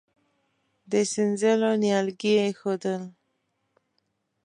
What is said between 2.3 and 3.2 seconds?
يې اېښودل.